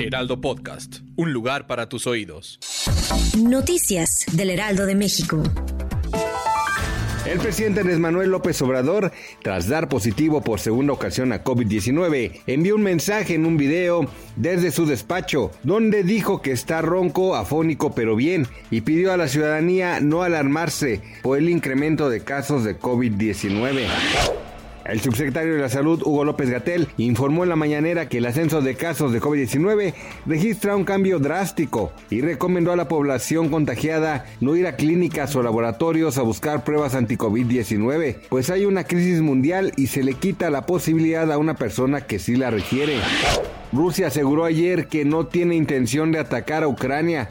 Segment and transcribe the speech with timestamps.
[0.00, 2.60] Heraldo Podcast, un lugar para tus oídos.
[3.36, 5.42] Noticias del Heraldo de México.
[7.26, 9.12] El presidente Andrés Manuel López Obrador,
[9.42, 14.70] tras dar positivo por segunda ocasión a COVID-19, envió un mensaje en un video desde
[14.70, 19.98] su despacho, donde dijo que está ronco, afónico, pero bien, y pidió a la ciudadanía
[20.00, 24.47] no alarmarse por el incremento de casos de COVID-19.
[24.88, 28.62] El subsecretario de la Salud, Hugo López Gatel, informó en la mañanera que el ascenso
[28.62, 29.92] de casos de COVID-19
[30.24, 35.42] registra un cambio drástico y recomendó a la población contagiada no ir a clínicas o
[35.42, 40.64] laboratorios a buscar pruebas anti-COVID-19, pues hay una crisis mundial y se le quita la
[40.64, 42.96] posibilidad a una persona que sí la requiere.
[43.72, 47.28] Rusia aseguró ayer que no tiene intención de atacar a Ucrania,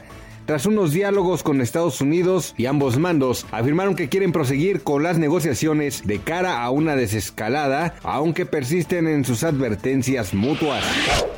[0.48, 5.18] tras unos diálogos con Estados Unidos y ambos mandos afirmaron que quieren proseguir con las
[5.18, 10.82] negociaciones de cara a una desescalada, aunque persisten en sus advertencias mutuas.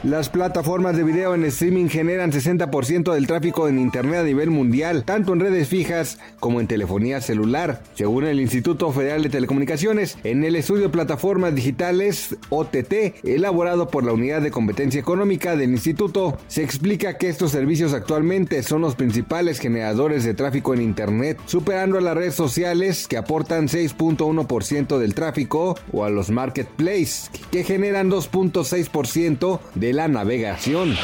[0.05, 5.03] Las plataformas de video en streaming generan 60% del tráfico en Internet a nivel mundial,
[5.05, 7.83] tanto en redes fijas como en telefonía celular.
[7.95, 14.13] Según el Instituto Federal de Telecomunicaciones, en el estudio Plataformas Digitales OTT, elaborado por la
[14.13, 19.61] Unidad de Competencia Económica del Instituto, se explica que estos servicios actualmente son los principales
[19.61, 25.75] generadores de tráfico en Internet, superando a las redes sociales que aportan 6.1% del tráfico
[25.91, 30.95] o a los marketplaces que generan 2.6% de la navegación.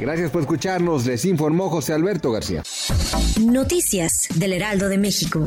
[0.00, 2.62] Gracias por escucharnos, les informó José Alberto García.
[3.38, 5.44] Noticias del Heraldo de México.